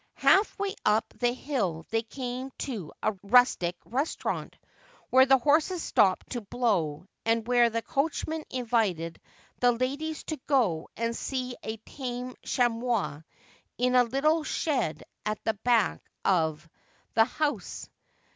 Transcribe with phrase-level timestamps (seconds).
[0.17, 4.57] Half way up the hill they came to a rustic restaurant,
[5.11, 9.21] where the horses stopped to blow, and where the coachman invited
[9.59, 13.21] the ladies to go and see a tame chamois
[13.77, 16.67] in a little shed at the back of
[17.13, 17.87] the house.